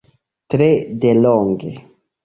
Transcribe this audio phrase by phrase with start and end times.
[0.53, 0.71] Tre
[1.05, 1.73] delonge.